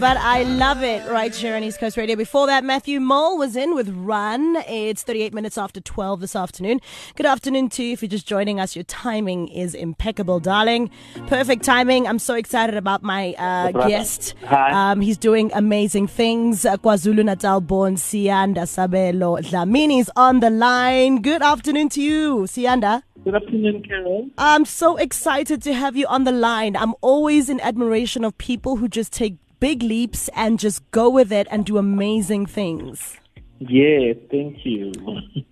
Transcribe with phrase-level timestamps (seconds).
[0.00, 2.14] But I love it right here on East Coast Radio.
[2.14, 4.54] Before that, Matthew Mole was in with Run.
[4.68, 6.80] It's 38 minutes after 12 this afternoon.
[7.16, 7.94] Good afternoon to you.
[7.94, 10.92] If you're just joining us, your timing is impeccable, darling.
[11.26, 12.06] Perfect timing.
[12.06, 14.34] I'm so excited about my uh, guest.
[14.44, 14.92] Hi.
[14.92, 16.64] Um, he's doing amazing things.
[16.64, 21.22] Uh, KwaZulu Natal born Siyanda Sabelo Dlamini is on the line.
[21.22, 23.02] Good afternoon to you, Siyanda.
[23.24, 24.30] Good afternoon, Carol.
[24.38, 26.76] I'm so excited to have you on the line.
[26.76, 31.32] I'm always in admiration of people who just take big leaps and just go with
[31.32, 33.16] it and do amazing things.
[33.60, 34.92] Yes, thank you.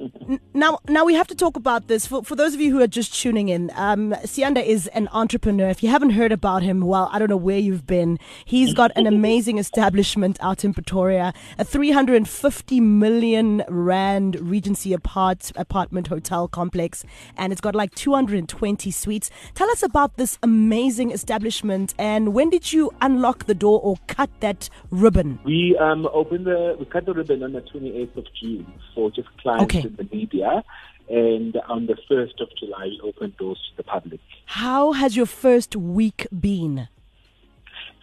[0.54, 2.06] Now, now we have to talk about this.
[2.06, 5.68] For, for those of you who are just tuning in, um, Siyanda is an entrepreneur.
[5.68, 8.18] If you haven't heard about him, well, I don't know where you've been.
[8.44, 16.08] He's got an amazing establishment out in Pretoria, a 350 million rand Regency apart, apartment
[16.08, 17.04] hotel complex,
[17.36, 19.30] and it's got like 220 suites.
[19.54, 24.30] Tell us about this amazing establishment and when did you unlock the door or cut
[24.40, 25.38] that ribbon?
[25.44, 29.28] We um, opened the, we cut the ribbon on the 28th of June for just
[29.38, 29.86] clients Okay.
[29.88, 30.62] in the media.
[31.08, 34.20] And on the 1st of July, we opened doors to the public.
[34.46, 36.88] How has your first week been?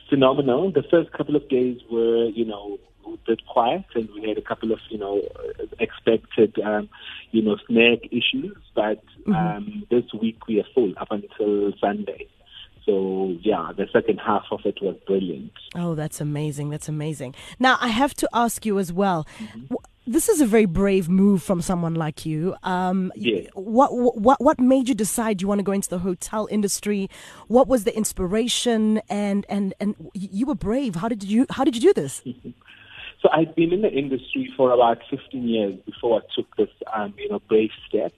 [0.09, 0.71] Phenomenal.
[0.71, 4.41] The first couple of days were, you know, a bit quiet and we had a
[4.41, 5.21] couple of, you know,
[5.79, 6.87] expected, um,
[7.31, 8.55] you know, snag issues.
[8.75, 12.27] But um, this week we are full up until Sunday.
[12.85, 15.53] So, yeah, the second half of it was brilliant.
[15.73, 16.69] Oh, that's amazing.
[16.69, 17.33] That's amazing.
[17.57, 19.25] Now, I have to ask you as well.
[19.69, 19.77] w
[20.13, 22.55] This is a very brave move from someone like you.
[22.61, 23.49] Um, Yeah.
[23.55, 23.89] What
[24.27, 27.09] what what made you decide you want to go into the hotel industry?
[27.47, 29.01] What was the inspiration?
[29.09, 30.93] And and and you were brave.
[31.01, 32.21] How did you How did you do this?
[33.21, 37.13] So I'd been in the industry for about 15 years before I took this, um,
[37.17, 38.11] you know, brave step.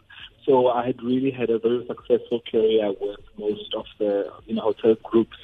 [0.45, 4.61] So I had really had a very successful career with most of the, you know,
[4.61, 5.37] hotel groups,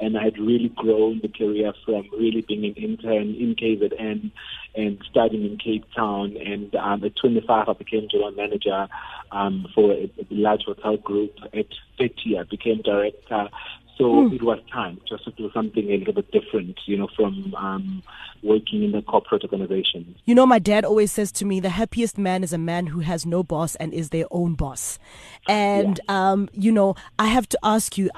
[0.00, 4.32] and I had really grown the career from really being an intern in KZN
[4.74, 6.36] and studying in Cape Town.
[6.36, 8.88] And um, at 25, I became general manager
[9.30, 11.34] um, for a, a large hotel group.
[11.54, 11.66] At
[11.98, 13.48] 30, I became director.
[13.98, 17.52] So it was time just to do something a little bit different, you know, from
[17.56, 18.02] um,
[18.44, 20.14] working in a corporate organization.
[20.24, 23.00] You know, my dad always says to me, the happiest man is a man who
[23.00, 25.00] has no boss and is their own boss.
[25.48, 28.08] And, um, you know, I have to ask you,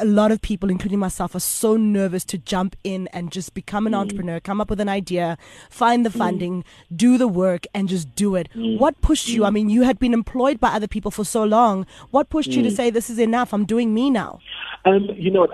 [0.00, 3.86] a lot of people, including myself, are so nervous to jump in and just become
[3.86, 5.36] an entrepreneur, come up with an idea,
[5.70, 6.64] find the funding,
[6.94, 8.48] do the work, and just do it.
[8.54, 9.44] What pushed you?
[9.44, 11.86] I mean, you had been employed by other people for so long.
[12.10, 13.52] What pushed you to say, this is enough?
[13.52, 14.40] I'm doing me now.
[14.84, 15.46] Um, you know,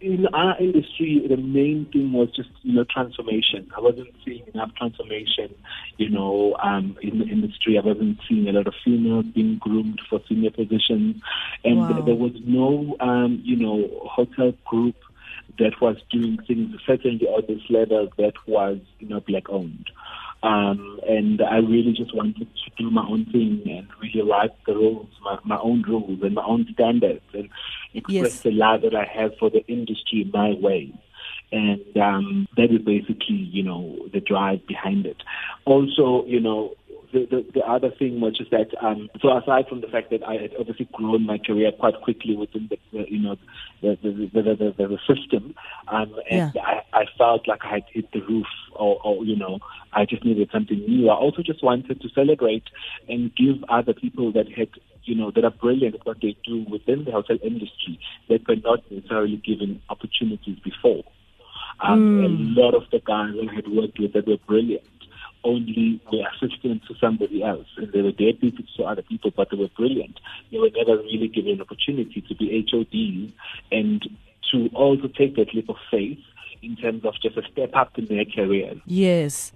[0.00, 3.68] in our industry, the main thing was just, you know, transformation.
[3.76, 5.54] I wasn't seeing enough transformation,
[5.96, 7.78] you know, um, in the industry.
[7.78, 11.16] I wasn't seeing a lot of females being groomed for senior positions.
[11.64, 12.02] And Wow.
[12.02, 14.96] there was no, um, you know, hotel group
[15.58, 19.90] that was doing things certainly at this level that was, you know, black owned.
[20.42, 24.74] Um, and I really just wanted to do my own thing and really write the
[24.74, 27.48] rules, my, my own rules and my own standards and
[27.94, 28.40] express Yes.
[28.42, 30.92] the love that I have for the industry my way.
[31.52, 35.16] And um, that is basically, you know, the drive behind it.
[35.64, 36.74] Also, you know,
[37.16, 40.22] the, the, the other thing was just that, um, so aside from the fact that
[40.22, 43.36] I had obviously grown my career quite quickly within the, the you know,
[43.80, 45.54] the, the, the, the, the, the, system,
[45.88, 46.82] um, and Yeah.
[46.92, 49.60] I, I felt like I had hit the roof or, or, you know,
[49.92, 51.08] I just needed something new.
[51.08, 52.64] I also just wanted to celebrate
[53.08, 54.68] and give other people that had,
[55.04, 58.56] you know, that are brilliant at what they do within the hotel industry that were
[58.56, 61.04] not necessarily given opportunities before.
[61.80, 62.28] Um, A
[62.60, 64.82] lot of the guys I had worked with that were brilliant
[65.46, 69.56] only were assistants to somebody else, and they were deputies to other people, but they
[69.56, 70.18] were brilliant.
[70.50, 73.32] They were never really given an opportunity to be HODs
[73.70, 74.02] and
[74.50, 76.18] to also take that leap of faith
[76.62, 78.78] in terms of just a step up in their careers.
[78.86, 79.52] Yes.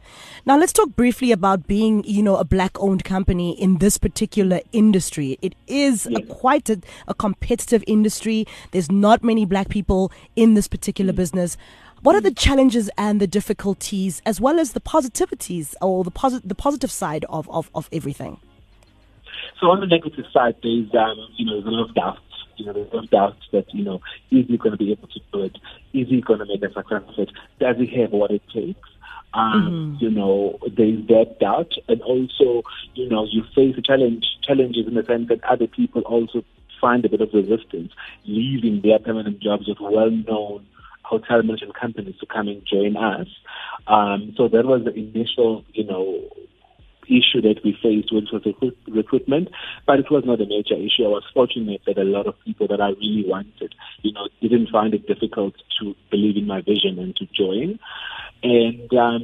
[0.47, 5.39] Now let's talk briefly about being, you know, a black-owned company in this particular industry.
[5.43, 8.47] It is a, quite a, a competitive industry.
[8.71, 11.17] There's not many black people in this particular mm.
[11.17, 11.57] business.
[12.03, 16.41] What are the challenges and the difficulties, as well as the positivities or the posi-
[16.43, 18.39] the positive side of, of, of everything?
[19.61, 22.21] So on the negative side, there's um, you know there's a lot of doubts.
[22.57, 24.01] You know, there's a lot of doubts that you know
[24.31, 25.57] is he going to be able to do it?
[25.93, 27.31] Is he going to make a success of it?
[27.59, 28.89] Does he have what it takes?
[29.35, 32.63] Um, You know, there's that doubt, and also
[32.95, 36.45] you know you face a challenge challenges in the sense that other people also
[36.81, 37.93] find a bit of resistance,
[38.25, 40.67] leaving their permanent jobs with well-known
[41.11, 43.29] hotel management companies to come and join us.
[43.87, 46.05] Um, so that was the initial, you know,
[47.11, 49.49] issue that we faced, which was recruit, recruitment,
[49.87, 51.05] but it was not a major issue.
[51.05, 54.71] I was fortunate that a lot of people that I really wanted, you know, didn't
[54.71, 57.81] find it difficult to believe in my vision and to join.
[58.43, 59.21] And um,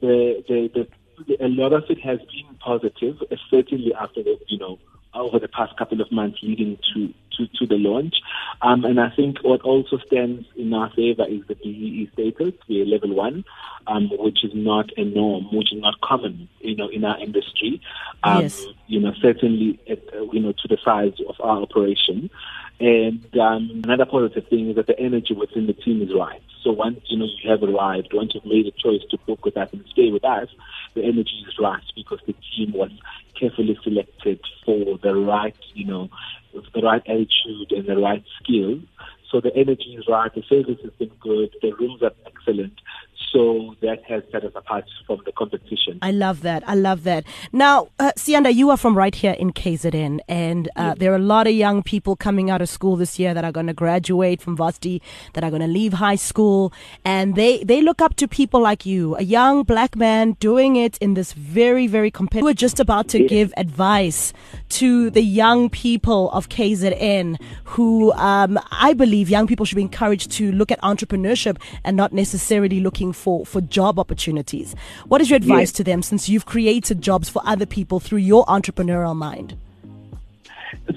[0.00, 3.16] the, the, the, a lot of it has been positive,
[3.50, 4.78] certainly after the, you know,
[5.16, 8.16] over the past couple of months leading to, to, to the launch.
[8.62, 12.54] Um, and I think what also stands in our favor is the BEE status.
[12.68, 13.44] We're level one,
[13.86, 17.80] um, which is not a norm, which is not common, you know, in our industry.
[18.22, 18.64] Um, yes.
[18.86, 22.30] You know, certainly, at, uh, you know, to the size of our operation.
[22.78, 26.42] And um, another positive thing is that the energy within the team is right.
[26.62, 29.56] So once you know you have arrived, once you've made a choice to book with
[29.56, 30.48] us and stay with us,
[30.94, 32.90] the energy is right because the team was
[33.38, 36.08] carefully selected for the right, you know,
[36.74, 38.82] the right attitude and the right skills.
[39.30, 42.80] So the energy is right, the service has been good, the rooms are excellent.
[43.36, 45.98] So that has set us apart from the competition.
[46.00, 46.66] I love that.
[46.66, 47.24] I love that.
[47.52, 50.98] Now, uh, Siyanda, you are from right here in KZN, and uh, yes.
[51.00, 53.52] there are a lot of young people coming out of school this year that are
[53.52, 55.02] going to graduate from varsity,
[55.34, 56.72] that are going to leave high school,
[57.04, 60.96] and they, they look up to people like you, a young black man doing it
[60.98, 62.44] in this very, very competitive.
[62.46, 63.28] We're just about to yes.
[63.28, 64.32] give advice
[64.70, 70.30] to the young people of KZN who um, I believe young people should be encouraged
[70.32, 74.76] to look at entrepreneurship and not necessarily looking for, for for job opportunities.
[75.08, 75.78] What is your advice yes.
[75.78, 79.56] to them since you've created jobs for other people through your entrepreneurial mind?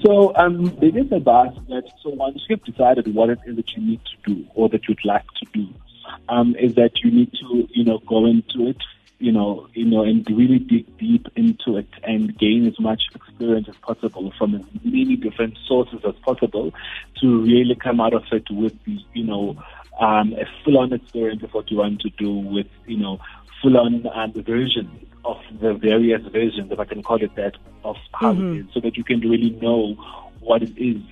[0.04, 3.82] So, um, it is advice that so once you've decided what it is that you
[3.82, 5.66] need to do or that you'd like to do,
[6.28, 8.80] um, is that you need to, you know, go into it,
[9.18, 13.68] you know, you know, and really dig deep into it and gain as much experience
[13.68, 16.72] as possible from as many different sources as possible
[17.20, 19.56] to really come out of it with the, you know,
[20.00, 23.20] um, a full-on experience of what you want to do with, you know,
[23.62, 24.90] full-on um, versions
[25.24, 28.54] of the various versions, if I can call it that, of how mm-hmm.
[28.54, 29.94] it is, so that you can really know
[30.40, 31.02] what it is,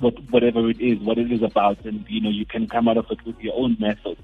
[0.00, 2.98] what whatever it is, what it is about, and you know you can come out
[2.98, 4.20] of it with your own methods.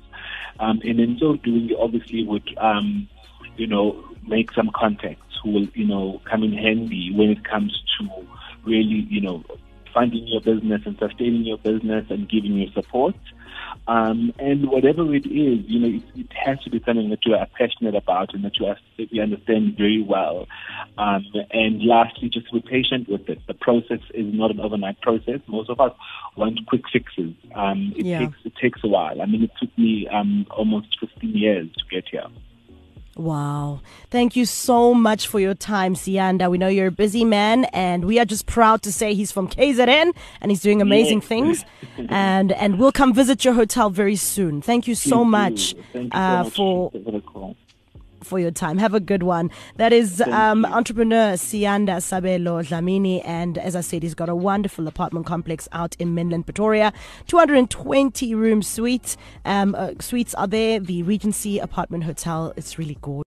[0.59, 3.09] Um, and in so doing, you obviously would, um,
[3.57, 7.83] you know, make some contacts who will, you know, come in handy when it comes
[7.99, 8.27] to
[8.65, 9.43] really, you know,
[9.93, 13.15] funding your business and sustaining your business and giving you support.
[13.87, 17.35] Um, and whatever it is, you know, it, it, has to be something that you
[17.35, 20.47] are passionate about and that you, are, that you understand very well.
[20.99, 23.41] Um, and lastly, just be patient with it.
[23.47, 25.41] The process is not an overnight process.
[25.47, 25.93] Most of us
[26.37, 27.35] want quick fixes.
[27.55, 28.19] Um, it yeah.
[28.21, 29.21] takes it takes a while.
[29.21, 32.27] I mean, it took me um, almost 15 years to get here.
[33.21, 33.81] Wow.
[34.11, 36.51] Thank you so much for your time, Siyanda.
[36.51, 39.47] We know you're a busy man, and we are just proud to say he's from
[39.47, 41.29] KZN and he's doing amazing yes.
[41.29, 41.65] things.
[42.09, 44.63] and and we'll come visit your hotel very soon.
[44.63, 46.91] Thank you so much, you uh, so for
[47.33, 47.55] for
[48.39, 48.79] your time.
[48.79, 49.51] Have a good one.
[49.77, 53.23] That is um, entrepreneur Siyanda Sabelo Dlamini.
[53.25, 56.93] And as I said, he's got a wonderful apartment complex out in Menlyn, Pretoria.
[57.27, 59.17] 220 room suite.
[59.45, 60.81] Um, uh, suites are there.
[60.81, 62.53] The Regency Apartment Hotel.
[62.57, 63.19] It's really gorgeous.